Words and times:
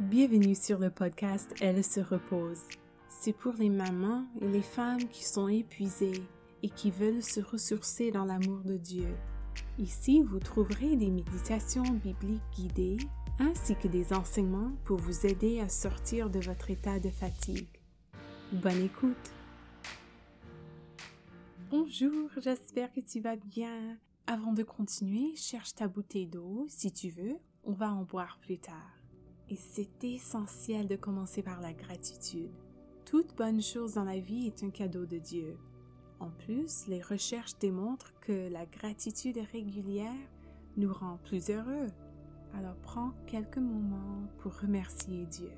Bienvenue 0.00 0.56
sur 0.56 0.80
le 0.80 0.90
podcast 0.90 1.54
Elle 1.60 1.84
se 1.84 2.00
repose. 2.00 2.62
C'est 3.08 3.32
pour 3.32 3.52
les 3.54 3.70
mamans 3.70 4.24
et 4.40 4.48
les 4.48 4.60
femmes 4.60 5.06
qui 5.08 5.22
sont 5.22 5.46
épuisées 5.46 6.20
et 6.64 6.68
qui 6.68 6.90
veulent 6.90 7.22
se 7.22 7.38
ressourcer 7.38 8.10
dans 8.10 8.24
l'amour 8.24 8.64
de 8.64 8.76
Dieu. 8.76 9.06
Ici, 9.78 10.20
vous 10.20 10.40
trouverez 10.40 10.96
des 10.96 11.12
méditations 11.12 11.84
bibliques 11.84 12.42
guidées 12.56 12.96
ainsi 13.38 13.76
que 13.76 13.86
des 13.86 14.12
enseignements 14.12 14.72
pour 14.84 14.98
vous 14.98 15.26
aider 15.26 15.60
à 15.60 15.68
sortir 15.68 16.28
de 16.28 16.40
votre 16.40 16.70
état 16.72 16.98
de 16.98 17.10
fatigue. 17.10 17.68
Bonne 18.50 18.82
écoute. 18.82 19.30
Bonjour, 21.70 22.30
j'espère 22.38 22.92
que 22.92 23.00
tu 23.00 23.20
vas 23.20 23.36
bien. 23.36 23.96
Avant 24.26 24.54
de 24.54 24.64
continuer, 24.64 25.36
cherche 25.36 25.76
ta 25.76 25.86
bouteille 25.86 26.26
d'eau 26.26 26.66
si 26.68 26.90
tu 26.90 27.10
veux, 27.10 27.36
on 27.62 27.72
va 27.72 27.92
en 27.92 28.02
boire 28.02 28.38
plus 28.42 28.58
tard. 28.58 28.93
Et 29.50 29.56
c'est 29.56 30.04
essentiel 30.04 30.88
de 30.88 30.96
commencer 30.96 31.42
par 31.42 31.60
la 31.60 31.72
gratitude. 31.72 32.50
Toute 33.04 33.36
bonne 33.36 33.60
chose 33.60 33.94
dans 33.94 34.04
la 34.04 34.18
vie 34.18 34.46
est 34.46 34.64
un 34.64 34.70
cadeau 34.70 35.04
de 35.04 35.18
Dieu. 35.18 35.56
En 36.20 36.30
plus, 36.30 36.86
les 36.88 37.02
recherches 37.02 37.58
démontrent 37.58 38.14
que 38.20 38.48
la 38.50 38.64
gratitude 38.64 39.38
régulière 39.52 40.12
nous 40.76 40.92
rend 40.92 41.18
plus 41.24 41.50
heureux. 41.50 41.88
Alors 42.54 42.76
prends 42.76 43.12
quelques 43.26 43.58
moments 43.58 44.26
pour 44.38 44.58
remercier 44.58 45.26
Dieu. 45.26 45.52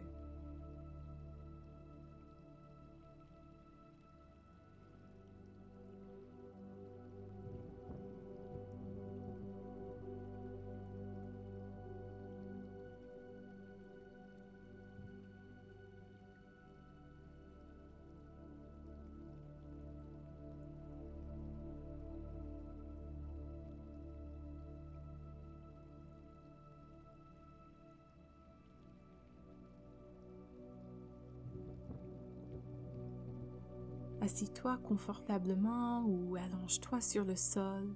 Assis-toi 34.26 34.76
confortablement 34.78 36.04
ou 36.04 36.34
allonge-toi 36.34 37.00
sur 37.00 37.24
le 37.24 37.36
sol. 37.36 37.94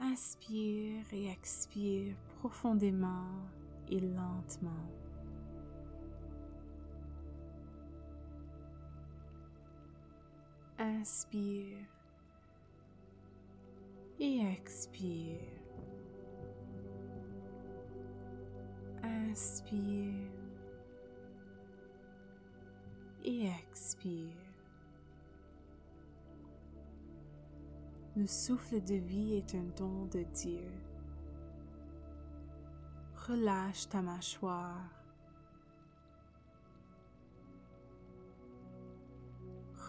Inspire 0.00 1.02
et 1.12 1.26
expire 1.26 2.14
profondément 2.38 3.26
et 3.90 3.98
lentement. 3.98 4.70
Inspire 10.78 11.76
et 14.20 14.38
expire. 14.46 15.40
Inspire 19.02 20.33
et 23.24 23.46
expire. 23.46 24.36
Le 28.16 28.26
souffle 28.26 28.80
de 28.82 28.94
vie 28.94 29.34
est 29.34 29.54
un 29.54 29.64
don 29.76 30.04
de 30.06 30.22
Dieu. 30.22 30.70
Relâche 33.26 33.88
ta 33.88 34.02
mâchoire. 34.02 34.88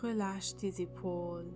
Relâche 0.02 0.56
tes 0.56 0.81
épaules. 0.81 1.53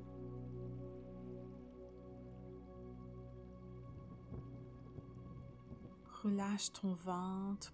Relâche 6.23 6.71
ton 6.73 6.93
ventre 6.93 7.73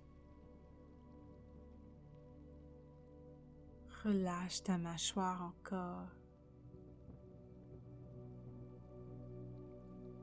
Relâche 4.06 4.62
ta 4.62 4.78
mâchoire 4.78 5.42
encore. 5.42 6.12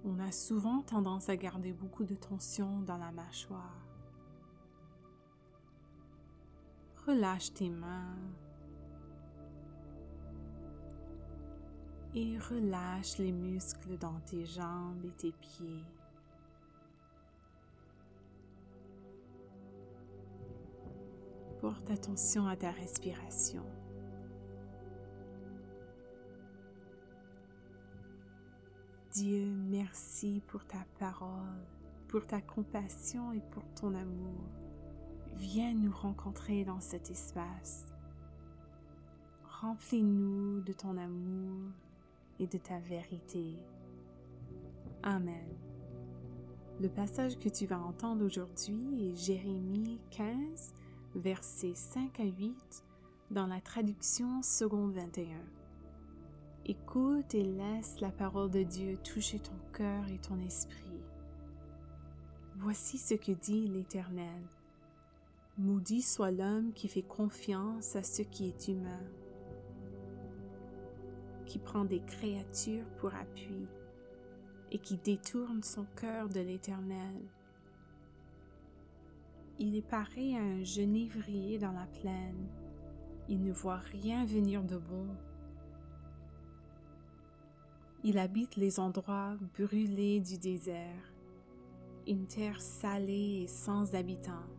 On 0.05 0.21
a 0.21 0.31
souvent 0.31 0.83
tendance 0.83 1.29
à 1.29 1.35
garder 1.35 1.73
beaucoup 1.73 2.05
de 2.05 2.15
tension 2.15 2.81
dans 2.83 2.97
la 2.97 3.11
mâchoire. 3.11 3.85
Relâche 7.09 7.53
tes 7.55 7.71
mains 7.71 8.17
et 12.15 12.39
relâche 12.39 13.19
les 13.19 13.33
muscles 13.33 13.99
dans 13.99 14.21
tes 14.21 14.47
jambes 14.47 15.05
et 15.05 15.11
tes 15.11 15.33
pieds. 15.33 15.85
Porte 21.63 21.93
attention 21.93 22.49
à 22.49 22.57
ta 22.57 22.73
respiration. 22.73 23.63
Dieu, 29.13 29.47
merci 29.71 30.43
pour 30.49 30.67
ta 30.67 30.85
parole, 30.99 31.65
pour 32.09 32.27
ta 32.27 32.41
compassion 32.41 33.31
et 33.31 33.43
pour 33.53 33.63
ton 33.81 33.95
amour. 33.95 34.45
Viens 35.37 35.73
nous 35.73 35.93
rencontrer 35.93 36.65
dans 36.65 36.81
cet 36.81 37.13
espace. 37.13 37.87
Remplis-nous 39.61 40.63
de 40.63 40.73
ton 40.73 40.97
amour 40.97 41.71
et 42.41 42.49
de 42.49 42.59
ta 42.59 42.81
vérité. 42.81 43.57
Amen. 45.05 45.47
Le 46.81 46.89
passage 46.89 47.39
que 47.39 47.49
tu 47.49 47.67
vas 47.67 47.79
entendre 47.79 48.25
aujourd'hui 48.25 49.11
est 49.11 49.15
Jérémie 49.15 50.01
15, 50.11 50.73
versets 51.15 51.75
5 51.75 52.21
à 52.21 52.25
8 52.25 52.85
dans 53.31 53.47
la 53.47 53.61
traduction 53.61 54.43
seconde 54.43 54.95
21. 54.95 55.27
Écoute 56.67 57.35
et 57.35 57.43
laisse 57.43 58.01
la 58.01 58.11
parole 58.11 58.51
de 58.51 58.63
Dieu 58.63 58.97
toucher 58.99 59.39
ton 59.39 59.57
cœur 59.73 60.09
et 60.09 60.19
ton 60.19 60.39
esprit. 60.41 61.01
Voici 62.57 62.99
ce 62.99 63.15
que 63.15 63.33
dit 63.33 63.69
l'Éternel. 63.69 64.43
Maudit 65.59 66.03
soit 66.03 66.31
l'homme 66.31 66.73
qui 66.73 66.89
fait 66.89 67.03
confiance 67.03 67.97
à 67.97 68.03
ce 68.03 68.23
qui 68.23 68.47
est 68.47 68.69
humain, 68.69 69.03
qui 71.47 71.59
prend 71.59 71.85
des 71.85 72.01
créatures 72.01 72.89
pour 72.99 73.15
appui 73.15 73.67
et 74.71 74.79
qui 74.79 74.97
détourne 74.97 75.63
son 75.63 75.85
cœur 75.97 76.29
de 76.29 76.41
l'Éternel 76.41 77.21
il 79.63 79.77
est 79.77 79.89
pareil 79.89 80.35
à 80.37 80.41
un 80.41 80.65
genévrier 80.65 81.57
dans 81.57 81.71
la 81.71 81.87
plaine. 81.87 82.49
Il 83.29 83.45
ne 83.45 83.53
voit 83.53 83.77
rien 83.77 84.25
venir 84.25 84.65
de 84.65 84.77
bon. 84.77 85.07
Il 88.03 88.19
habite 88.19 88.57
les 88.57 88.81
endroits 88.81 89.37
brûlés 89.57 90.19
du 90.19 90.37
désert, 90.37 91.15
une 92.09 92.27
terre 92.27 92.61
salée 92.61 93.43
et 93.45 93.47
sans 93.47 93.95
habitants. 93.95 94.51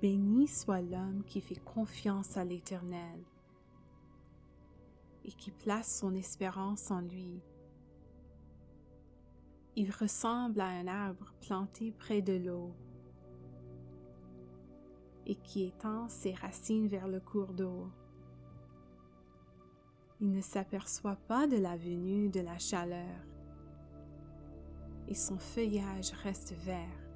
Béni 0.00 0.48
soit 0.48 0.80
l'homme 0.80 1.22
qui 1.26 1.42
fait 1.42 1.62
confiance 1.62 2.38
à 2.38 2.44
l'Éternel 2.44 3.20
et 5.26 5.32
qui 5.32 5.50
place 5.50 5.98
son 5.98 6.14
espérance 6.14 6.90
en 6.90 7.02
lui. 7.02 7.42
Il 9.80 9.92
ressemble 9.92 10.60
à 10.60 10.66
un 10.66 10.88
arbre 10.88 11.32
planté 11.40 11.92
près 11.92 12.20
de 12.20 12.32
l'eau 12.32 12.74
et 15.24 15.36
qui 15.36 15.66
étend 15.66 16.08
ses 16.08 16.34
racines 16.34 16.88
vers 16.88 17.06
le 17.06 17.20
cours 17.20 17.52
d'eau. 17.52 17.88
Il 20.20 20.32
ne 20.32 20.40
s'aperçoit 20.40 21.14
pas 21.28 21.46
de 21.46 21.56
la 21.56 21.76
venue 21.76 22.28
de 22.28 22.40
la 22.40 22.58
chaleur 22.58 23.24
et 25.06 25.14
son 25.14 25.38
feuillage 25.38 26.10
reste 26.24 26.54
vert. 26.54 27.12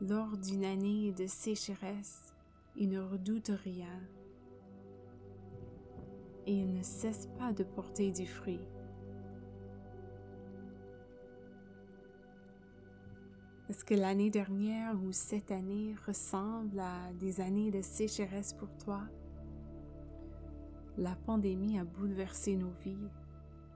Lors 0.00 0.36
d'une 0.36 0.64
année 0.64 1.12
de 1.12 1.28
sécheresse, 1.28 2.34
il 2.74 2.88
ne 2.88 2.98
redoute 3.00 3.52
rien 3.62 4.02
et 6.44 6.54
il 6.54 6.72
ne 6.72 6.82
cesse 6.82 7.28
pas 7.38 7.52
de 7.52 7.62
porter 7.62 8.10
du 8.10 8.26
fruit. 8.26 8.66
Est-ce 13.70 13.82
que 13.82 13.94
l'année 13.94 14.28
dernière 14.28 14.94
ou 15.02 15.10
cette 15.12 15.50
année 15.50 15.94
ressemble 16.06 16.78
à 16.78 17.10
des 17.14 17.40
années 17.40 17.70
de 17.70 17.80
sécheresse 17.80 18.52
pour 18.52 18.68
toi? 18.76 19.00
La 20.98 21.16
pandémie 21.16 21.78
a 21.78 21.84
bouleversé 21.84 22.56
nos 22.56 22.72
vies 22.84 23.08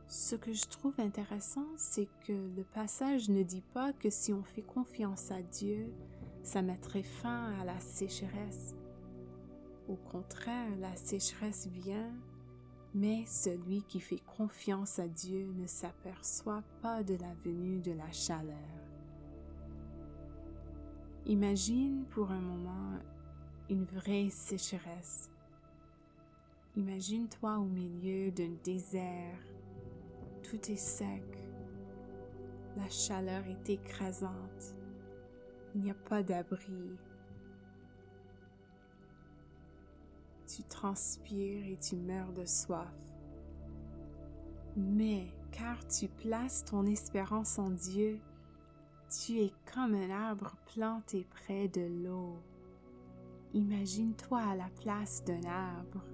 Ce 0.06 0.36
que 0.36 0.52
je 0.52 0.66
trouve 0.66 1.00
intéressant, 1.00 1.66
c'est 1.78 2.08
que 2.26 2.34
le 2.34 2.64
passage 2.64 3.30
ne 3.30 3.42
dit 3.42 3.64
pas 3.72 3.94
que 3.94 4.10
si 4.10 4.34
on 4.34 4.42
fait 4.42 4.62
confiance 4.62 5.30
à 5.30 5.40
Dieu, 5.40 5.90
ça 6.42 6.60
mettrait 6.60 7.02
fin 7.02 7.54
à 7.58 7.64
la 7.64 7.80
sécheresse. 7.80 8.74
Au 9.88 9.96
contraire, 9.96 10.76
la 10.80 10.94
sécheresse 10.96 11.66
vient, 11.66 12.12
mais 12.94 13.24
celui 13.24 13.82
qui 13.84 14.00
fait 14.00 14.22
confiance 14.36 14.98
à 14.98 15.08
Dieu 15.08 15.50
ne 15.56 15.66
s'aperçoit 15.66 16.62
pas 16.82 17.02
de 17.02 17.14
la 17.14 17.32
venue 17.42 17.80
de 17.80 17.92
la 17.92 18.12
chaleur. 18.12 18.77
Imagine 21.28 22.06
pour 22.08 22.30
un 22.30 22.40
moment 22.40 22.98
une 23.68 23.84
vraie 23.84 24.30
sécheresse. 24.30 25.30
Imagine-toi 26.74 27.58
au 27.58 27.66
milieu 27.66 28.30
d'un 28.30 28.54
désert. 28.64 29.38
Tout 30.42 30.70
est 30.70 30.78
sec. 30.78 31.46
La 32.78 32.88
chaleur 32.88 33.44
est 33.46 33.68
écrasante. 33.68 34.74
Il 35.74 35.82
n'y 35.82 35.90
a 35.90 35.94
pas 36.08 36.22
d'abri. 36.22 36.96
Tu 40.46 40.62
transpires 40.62 41.66
et 41.66 41.76
tu 41.76 41.96
meurs 41.96 42.32
de 42.32 42.46
soif. 42.46 42.88
Mais 44.76 45.26
car 45.52 45.86
tu 45.88 46.08
places 46.08 46.64
ton 46.64 46.86
espérance 46.86 47.58
en 47.58 47.68
Dieu, 47.68 48.18
tu 49.08 49.40
es 49.40 49.52
comme 49.72 49.94
un 49.94 50.10
arbre 50.10 50.54
planté 50.74 51.26
près 51.30 51.68
de 51.68 51.80
l'eau. 51.80 52.36
Imagine-toi 53.54 54.38
à 54.40 54.54
la 54.54 54.68
place 54.80 55.24
d'un 55.24 55.42
arbre. 55.44 56.04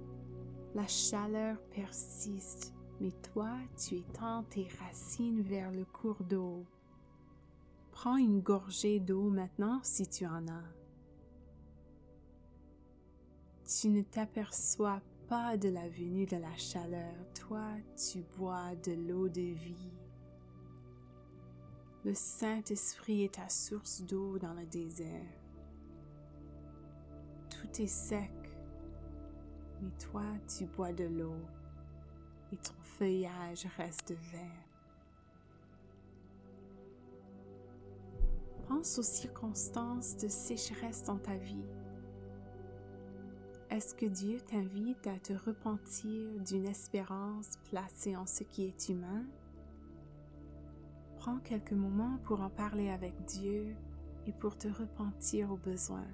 La 0.73 0.87
chaleur 0.87 1.61
persiste, 1.71 2.73
mais 3.01 3.11
toi, 3.33 3.51
tu 3.77 3.95
étends 3.95 4.43
tes 4.43 4.67
racines 4.79 5.41
vers 5.41 5.71
le 5.71 5.83
cours 5.85 6.23
d'eau. 6.23 6.65
Prends 7.91 8.17
une 8.17 8.39
gorgée 8.39 8.99
d'eau 8.99 9.29
maintenant 9.29 9.79
si 9.83 10.07
tu 10.07 10.25
en 10.25 10.47
as. 10.47 10.73
Tu 13.65 13.89
ne 13.89 14.03
t'aperçois 14.03 15.01
pas 15.27 15.57
de 15.57 15.69
la 15.69 15.89
venue 15.89 16.25
de 16.25 16.37
la 16.37 16.55
chaleur, 16.55 17.15
toi 17.33 17.65
tu 17.97 18.23
bois 18.37 18.75
de 18.75 18.91
l'eau 18.93 19.27
de 19.27 19.41
vie. 19.41 19.91
Le 22.05 22.13
Saint-Esprit 22.13 23.23
est 23.23 23.33
ta 23.33 23.49
source 23.49 24.03
d'eau 24.03 24.37
dans 24.37 24.53
le 24.53 24.67
désert. 24.67 25.25
Tout 27.49 27.81
est 27.81 27.87
sec, 27.87 28.31
mais 29.81 29.89
toi 29.97 30.21
tu 30.47 30.67
bois 30.67 30.93
de 30.93 31.05
l'eau 31.05 31.41
et 32.51 32.57
ton 32.57 32.75
feuillage 32.83 33.65
reste 33.77 34.11
vert. 34.11 34.69
Pense 38.67 38.99
aux 38.99 39.03
circonstances 39.03 40.15
de 40.17 40.27
sécheresse 40.27 41.05
dans 41.05 41.17
ta 41.17 41.35
vie. 41.37 41.65
Est-ce 43.71 43.95
que 43.95 44.05
Dieu 44.05 44.39
t'invite 44.41 45.07
à 45.07 45.17
te 45.17 45.33
repentir 45.33 46.39
d'une 46.41 46.67
espérance 46.67 47.57
placée 47.71 48.15
en 48.15 48.27
ce 48.27 48.43
qui 48.43 48.65
est 48.65 48.89
humain? 48.89 49.25
Prends 51.25 51.39
quelques 51.39 51.71
moments 51.71 52.19
pour 52.23 52.41
en 52.41 52.51
parler 52.51 52.91
avec 52.91 53.25
Dieu 53.25 53.75
et 54.27 54.31
pour 54.31 54.55
te 54.59 54.67
repentir 54.67 55.51
au 55.51 55.57
besoin. 55.57 56.05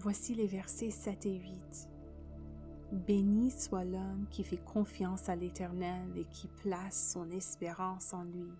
Voici 0.00 0.32
les 0.32 0.46
versets 0.46 0.92
7 0.92 1.26
et 1.26 1.34
8. 1.34 1.88
Béni 2.92 3.50
soit 3.50 3.82
l'homme 3.82 4.26
qui 4.30 4.44
fait 4.44 4.64
confiance 4.64 5.28
à 5.28 5.34
l'Éternel 5.34 6.16
et 6.16 6.24
qui 6.26 6.46
place 6.46 7.14
son 7.14 7.28
espérance 7.32 8.14
en 8.14 8.22
lui. 8.22 8.52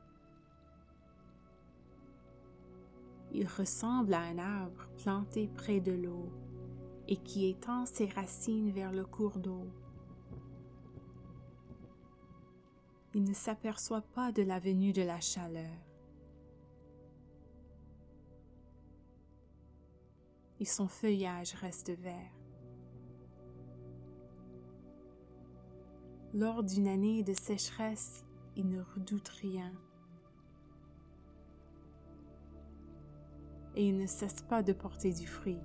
Il 3.32 3.46
ressemble 3.46 4.14
à 4.14 4.20
un 4.20 4.38
arbre 4.38 4.88
planté 4.96 5.48
près 5.54 5.78
de 5.78 5.92
l'eau 5.92 6.28
et 7.06 7.16
qui 7.16 7.48
étend 7.48 7.86
ses 7.86 8.06
racines 8.06 8.72
vers 8.72 8.90
le 8.90 9.04
cours 9.04 9.38
d'eau. 9.38 9.68
Il 13.14 13.22
ne 13.22 13.34
s'aperçoit 13.34 14.02
pas 14.02 14.32
de 14.32 14.42
la 14.42 14.58
venue 14.58 14.92
de 14.92 15.02
la 15.02 15.20
chaleur. 15.20 15.87
Et 20.60 20.64
son 20.64 20.88
feuillage 20.88 21.54
reste 21.54 21.90
vert. 21.90 22.32
Lors 26.34 26.62
d'une 26.62 26.88
année 26.88 27.22
de 27.22 27.32
sécheresse, 27.32 28.24
il 28.56 28.68
ne 28.68 28.82
redoute 28.82 29.28
rien. 29.28 29.72
Et 33.74 33.88
il 33.88 33.96
ne 33.96 34.06
cesse 34.06 34.42
pas 34.42 34.62
de 34.62 34.72
porter 34.72 35.12
du 35.12 35.26
fruit. 35.26 35.60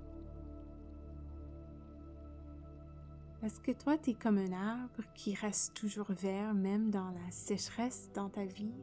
Est-ce 3.44 3.60
que 3.60 3.72
toi, 3.72 3.98
tu 3.98 4.12
es 4.12 4.14
comme 4.14 4.38
un 4.38 4.54
arbre 4.54 5.04
qui 5.16 5.36
reste 5.36 5.74
toujours 5.74 6.12
vert 6.14 6.54
même 6.54 6.92
dans 6.92 7.10
la 7.10 7.32
sécheresse 7.32 8.10
dans 8.14 8.30
ta 8.30 8.46
vie? 8.46 8.74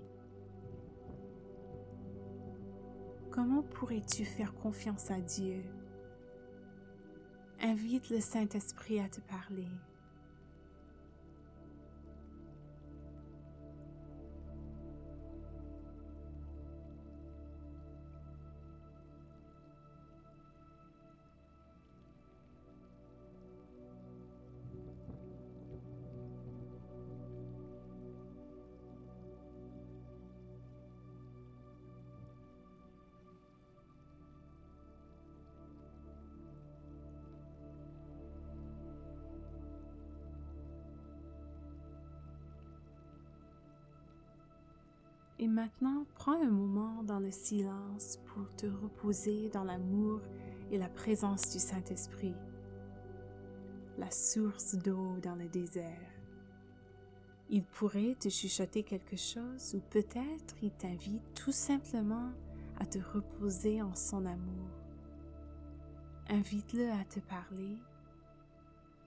Comment 3.30 3.62
pourrais-tu 3.62 4.26
faire 4.26 4.54
confiance 4.54 5.10
à 5.10 5.20
Dieu? 5.20 5.62
Invite 7.62 8.08
le 8.08 8.20
Saint-Esprit 8.20 9.00
à 9.00 9.08
te 9.08 9.20
parler. 9.20 9.68
Et 45.42 45.48
maintenant, 45.48 46.04
prends 46.16 46.38
un 46.38 46.50
moment 46.50 47.02
dans 47.02 47.18
le 47.18 47.30
silence 47.30 48.18
pour 48.26 48.54
te 48.56 48.66
reposer 48.66 49.48
dans 49.48 49.64
l'amour 49.64 50.20
et 50.70 50.76
la 50.76 50.90
présence 50.90 51.50
du 51.50 51.58
Saint-Esprit, 51.58 52.34
la 53.96 54.10
source 54.10 54.74
d'eau 54.74 55.16
dans 55.22 55.36
le 55.36 55.48
désert. 55.48 56.12
Il 57.48 57.64
pourrait 57.64 58.16
te 58.20 58.28
chuchoter 58.28 58.82
quelque 58.82 59.16
chose 59.16 59.74
ou 59.74 59.80
peut-être 59.88 60.56
il 60.60 60.72
t'invite 60.72 61.24
tout 61.32 61.52
simplement 61.52 62.32
à 62.78 62.84
te 62.84 62.98
reposer 62.98 63.80
en 63.80 63.94
son 63.94 64.26
amour. 64.26 64.68
Invite-le 66.28 66.90
à 66.90 67.04
te 67.04 67.20
parler, 67.20 67.78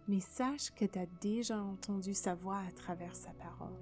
mais 0.08 0.20
sache 0.20 0.72
que 0.72 0.86
tu 0.86 0.98
as 0.98 1.06
déjà 1.22 1.62
entendu 1.62 2.16
sa 2.16 2.34
voix 2.34 2.58
à 2.58 2.72
travers 2.72 3.16
sa 3.16 3.34
parole. 3.34 3.78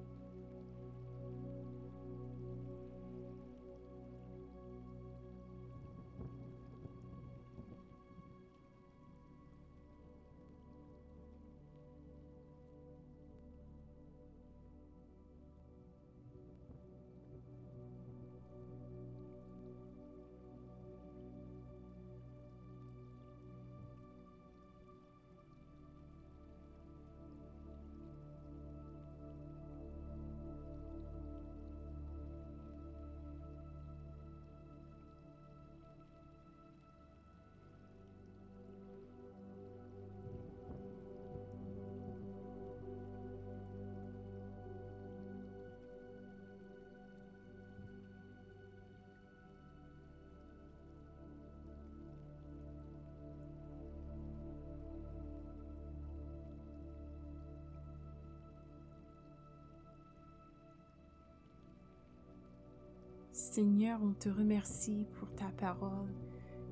Seigneur, 63.42 64.00
on 64.04 64.14
te 64.14 64.30
remercie 64.30 65.08
pour 65.16 65.28
ta 65.34 65.48
parole 65.58 66.14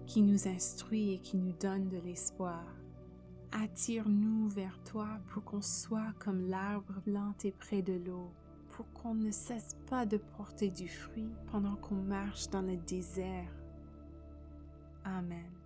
qui 0.05 0.21
nous 0.21 0.47
instruit 0.47 1.13
et 1.13 1.19
qui 1.19 1.35
nous 1.35 1.51
donne 1.59 1.89
de 1.89 1.97
l'espoir. 1.97 2.63
Attire-nous 3.51 4.47
vers 4.49 4.79
toi 4.83 5.07
pour 5.27 5.43
qu'on 5.43 5.63
soit 5.63 6.13
comme 6.19 6.47
l'arbre 6.47 7.01
planté 7.03 7.51
près 7.51 7.81
de 7.81 7.93
l'eau, 7.93 8.31
pour 8.69 8.85
qu'on 8.93 9.15
ne 9.15 9.31
cesse 9.31 9.75
pas 9.89 10.05
de 10.05 10.17
porter 10.37 10.69
du 10.69 10.87
fruit 10.87 11.33
pendant 11.51 11.75
qu'on 11.75 11.95
marche 11.95 12.49
dans 12.49 12.61
le 12.61 12.77
désert. 12.77 13.51
Amen. 15.03 15.58